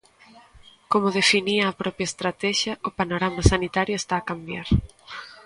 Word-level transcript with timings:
Como 0.91 1.15
definía 1.19 1.63
a 1.67 1.77
propia 1.81 2.09
estratexia, 2.11 2.73
o 2.87 2.89
panorama 2.99 3.41
sanitario 3.51 3.95
está 3.97 4.15
a 4.17 4.25
cambiar. 4.29 4.67